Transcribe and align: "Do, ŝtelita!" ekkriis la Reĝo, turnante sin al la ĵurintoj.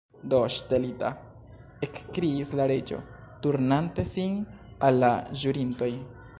"Do, 0.33 0.37
ŝtelita!" 0.53 1.11
ekkriis 1.89 2.55
la 2.61 2.67
Reĝo, 2.73 2.99
turnante 3.47 4.09
sin 4.15 4.43
al 4.89 5.01
la 5.07 5.15
ĵurintoj. 5.45 5.95